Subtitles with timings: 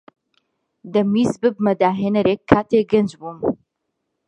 [0.93, 3.39] دەمویست ببمە داھێنەرێک کاتێک گەنج بووم.